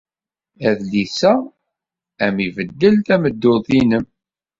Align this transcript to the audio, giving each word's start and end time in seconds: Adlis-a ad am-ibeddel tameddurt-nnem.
Adlis-a 0.69 1.33
ad 1.43 1.49
am-ibeddel 2.29 2.95
tameddurt-nnem. 3.07 4.05